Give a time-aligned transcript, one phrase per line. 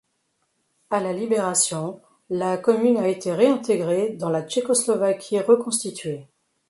[0.89, 2.01] À la Libération,
[2.31, 6.27] la commune a été réintégrée dans la Tchécoslovaquie reconstituée.